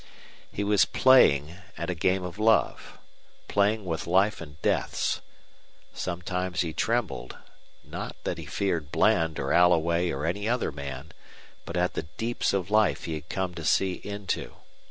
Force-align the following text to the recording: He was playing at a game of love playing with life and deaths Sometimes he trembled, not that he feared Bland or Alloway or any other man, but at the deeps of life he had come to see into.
He 0.51 0.63
was 0.63 0.83
playing 0.85 1.57
at 1.77 1.91
a 1.91 1.93
game 1.93 2.23
of 2.23 2.39
love 2.39 2.97
playing 3.47 3.85
with 3.85 4.07
life 4.07 4.41
and 4.41 4.59
deaths 4.63 5.21
Sometimes 5.93 6.61
he 6.61 6.73
trembled, 6.73 7.37
not 7.83 8.15
that 8.23 8.39
he 8.39 8.47
feared 8.47 8.91
Bland 8.91 9.37
or 9.37 9.53
Alloway 9.53 10.09
or 10.09 10.25
any 10.25 10.49
other 10.49 10.71
man, 10.71 11.11
but 11.65 11.77
at 11.77 11.93
the 11.93 12.07
deeps 12.17 12.51
of 12.51 12.71
life 12.71 13.05
he 13.05 13.13
had 13.13 13.29
come 13.29 13.53
to 13.53 13.63
see 13.63 13.93
into. 14.03 14.55